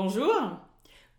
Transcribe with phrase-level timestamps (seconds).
[0.00, 0.52] Bonjour.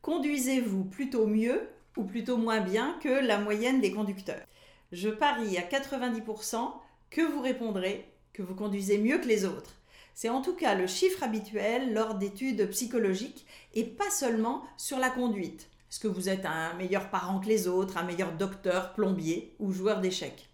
[0.01, 4.45] Conduisez-vous plutôt mieux ou plutôt moins bien que la moyenne des conducteurs?
[4.93, 6.71] Je parie à 90%
[7.09, 9.73] que vous répondrez que vous conduisez mieux que les autres.
[10.13, 15.09] C'est en tout cas le chiffre habituel lors d'études psychologiques et pas seulement sur la
[15.09, 15.67] conduite.
[15.91, 19.73] Est-ce que vous êtes un meilleur parent que les autres, un meilleur docteur, plombier ou
[19.73, 20.47] joueur d'échecs?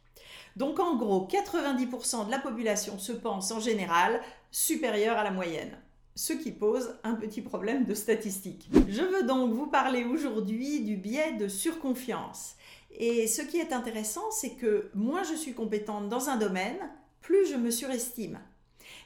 [0.55, 4.19] Donc en gros, 90% de la population se pense en général
[4.49, 5.77] supérieure à la moyenne
[6.15, 8.69] ce qui pose un petit problème de statistique.
[8.87, 12.55] Je veux donc vous parler aujourd'hui du biais de surconfiance.
[12.97, 16.77] Et ce qui est intéressant, c'est que moins je suis compétente dans un domaine,
[17.19, 18.39] plus je me surestime.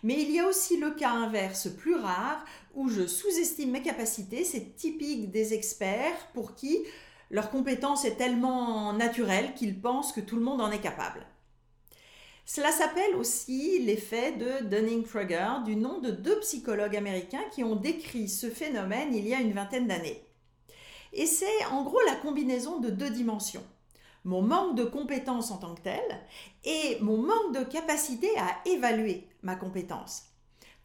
[0.04, 2.46] Mais il y a aussi le cas inverse plus rare
[2.76, 4.44] où je sous-estime mes capacités.
[4.44, 6.78] C'est typique des experts pour qui
[7.32, 11.26] leur compétence est tellement naturelle qu'ils pensent que tout le monde en est capable.
[12.52, 18.28] Cela s'appelle aussi l'effet de Dunning-Kruger, du nom de deux psychologues américains qui ont décrit
[18.28, 20.26] ce phénomène il y a une vingtaine d'années.
[21.14, 23.64] Et c'est en gros la combinaison de deux dimensions.
[24.24, 26.02] Mon manque de compétence en tant que tel
[26.64, 30.24] et mon manque de capacité à évaluer ma compétence.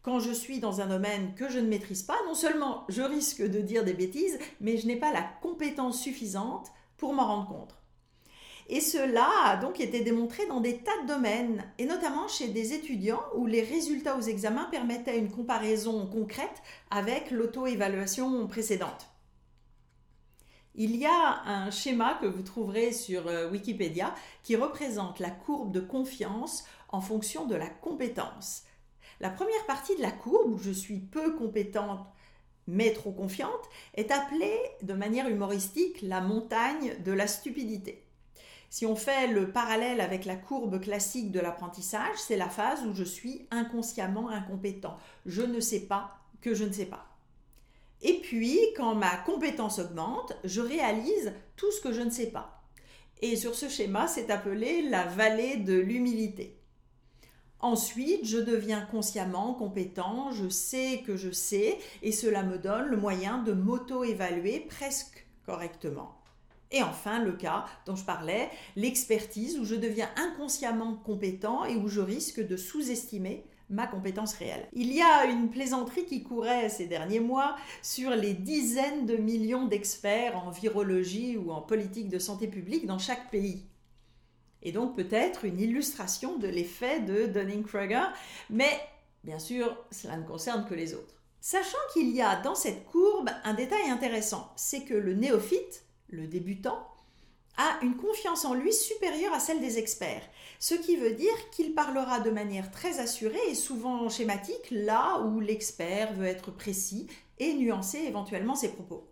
[0.03, 3.41] Quand je suis dans un domaine que je ne maîtrise pas, non seulement je risque
[3.41, 7.75] de dire des bêtises, mais je n'ai pas la compétence suffisante pour m'en rendre compte.
[8.69, 12.73] Et cela a donc été démontré dans des tas de domaines, et notamment chez des
[12.73, 19.07] étudiants où les résultats aux examens permettaient une comparaison concrète avec l'auto-évaluation précédente.
[20.77, 25.71] Il y a un schéma que vous trouverez sur euh, Wikipédia qui représente la courbe
[25.71, 28.65] de confiance en fonction de la compétence.
[29.21, 32.05] La première partie de la courbe, où je suis peu compétente
[32.67, 38.04] mais trop confiante, est appelée de manière humoristique la montagne de la stupidité.
[38.75, 42.93] Si on fait le parallèle avec la courbe classique de l'apprentissage, c'est la phase où
[42.93, 44.97] je suis inconsciemment incompétent.
[45.27, 47.07] Je ne sais pas que je ne sais pas.
[48.03, 52.65] Et puis, quand ma compétence augmente, je réalise tout ce que je ne sais pas.
[53.23, 56.59] Et sur ce schéma, c'est appelé la vallée de l'humilité.
[57.61, 62.97] Ensuite, je deviens consciemment compétent, je sais que je sais, et cela me donne le
[62.97, 66.14] moyen de m'auto-évaluer presque correctement.
[66.75, 71.87] Et enfin, le cas dont je parlais, l'expertise, où je deviens inconsciemment compétent et où
[71.87, 74.67] je risque de sous-estimer ma compétence réelle.
[74.73, 79.67] Il y a une plaisanterie qui courait ces derniers mois sur les dizaines de millions
[79.67, 83.63] d'experts en virologie ou en politique de santé publique dans chaque pays.
[84.65, 88.07] Et donc peut-être une illustration de l'effet de Dunning-Kruger,
[88.51, 88.81] mais
[89.23, 91.23] bien sûr, cela ne concerne que les autres.
[91.41, 96.27] Sachant qu'il y a dans cette courbe un détail intéressant, c'est que le néophyte, le
[96.27, 96.87] débutant,
[97.57, 100.29] a une confiance en lui supérieure à celle des experts,
[100.59, 105.41] ce qui veut dire qu'il parlera de manière très assurée et souvent schématique là où
[105.41, 107.07] l'expert veut être précis
[107.39, 109.09] et nuancer éventuellement ses propos.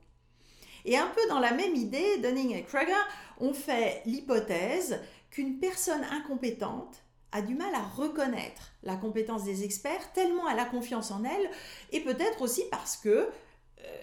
[0.85, 2.93] Et un peu dans la même idée, Dunning et Kruger
[3.39, 10.13] ont fait l'hypothèse qu'une personne incompétente a du mal à reconnaître la compétence des experts
[10.13, 11.51] tellement elle a confiance en elle
[11.91, 13.29] et peut-être aussi parce que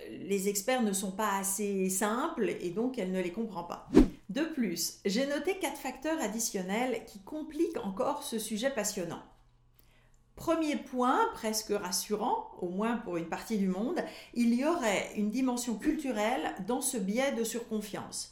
[0.09, 3.89] les experts ne sont pas assez simples et donc elle ne les comprend pas.
[4.29, 9.23] De plus, j'ai noté quatre facteurs additionnels qui compliquent encore ce sujet passionnant.
[10.35, 13.99] Premier point, presque rassurant, au moins pour une partie du monde,
[14.35, 18.31] il y aurait une dimension culturelle dans ce biais de surconfiance.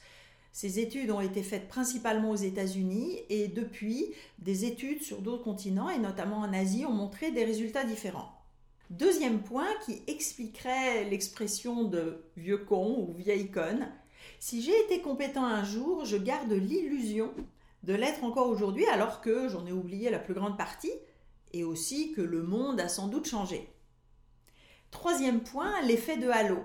[0.54, 5.90] Ces études ont été faites principalement aux États-Unis et depuis, des études sur d'autres continents
[5.90, 8.37] et notamment en Asie ont montré des résultats différents.
[8.90, 13.92] Deuxième point qui expliquerait l'expression de vieux con ou vieille conne.
[14.40, 17.34] Si j'ai été compétent un jour, je garde l'illusion
[17.84, 20.94] de l'être encore aujourd'hui alors que j'en ai oublié la plus grande partie
[21.52, 23.70] et aussi que le monde a sans doute changé.
[24.90, 26.60] Troisième point, l'effet de halo.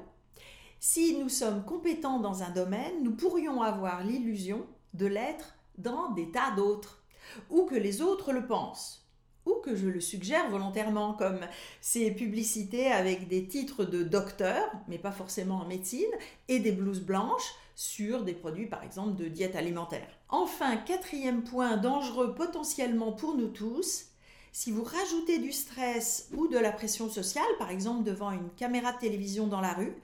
[0.78, 6.30] Si nous sommes compétents dans un domaine, nous pourrions avoir l'illusion de l'être dans des
[6.30, 7.02] tas d'autres,
[7.50, 9.01] ou que les autres le pensent
[9.46, 11.40] ou que je le suggère volontairement, comme
[11.80, 16.10] ces publicités avec des titres de docteur, mais pas forcément en médecine,
[16.48, 20.06] et des blouses blanches sur des produits par exemple de diète alimentaire.
[20.28, 24.06] Enfin, quatrième point dangereux potentiellement pour nous tous,
[24.52, 28.92] si vous rajoutez du stress ou de la pression sociale, par exemple devant une caméra
[28.92, 29.94] de télévision dans la rue,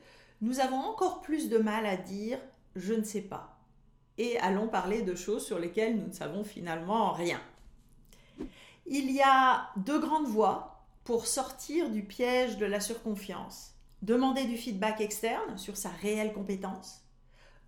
[0.41, 2.38] nous avons encore plus de mal à dire
[2.75, 3.58] je ne sais pas.
[4.17, 7.41] Et allons parler de choses sur lesquelles nous ne savons finalement rien.
[8.90, 13.75] Il y a deux grandes voies pour sortir du piège de la surconfiance.
[14.00, 17.02] Demander du feedback externe sur sa réelle compétence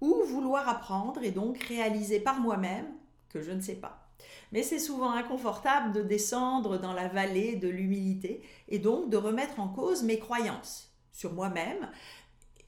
[0.00, 2.87] ou vouloir apprendre et donc réaliser par moi-même
[3.28, 4.08] que je ne sais pas.
[4.52, 9.61] Mais c'est souvent inconfortable de descendre dans la vallée de l'humilité et donc de remettre
[9.61, 11.90] en cause mes croyances sur moi-même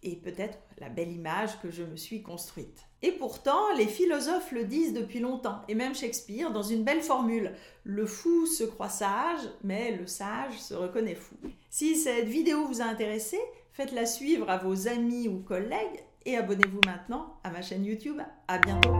[0.02, 2.84] et peut-être la belle image que je me suis construite.
[3.02, 7.52] Et pourtant, les philosophes le disent depuis longtemps, et même Shakespeare dans une belle formule.
[7.84, 11.34] Le fou se croit sage, mais le sage se reconnaît fou.
[11.68, 13.38] Si cette vidéo vous a intéressé,
[13.72, 18.20] faites-la suivre à vos amis ou collègues et abonnez-vous maintenant à ma chaîne YouTube.
[18.46, 18.92] À bientôt